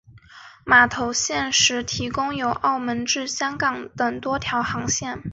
[0.65, 5.21] 码头现时提供由澳门至香港等多条航线。